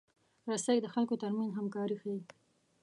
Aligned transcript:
رسۍ 0.51 0.77
د 0.81 0.87
خلکو 0.93 1.15
ترمنځ 1.21 1.51
همکاري 1.53 1.95
ښيي. 2.01 2.21